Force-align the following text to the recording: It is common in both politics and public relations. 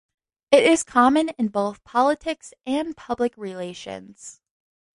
It 0.49 0.63
is 0.63 0.81
common 0.81 1.29
in 1.37 1.49
both 1.49 1.83
politics 1.83 2.55
and 2.65 2.97
public 2.97 3.37
relations. 3.37 4.41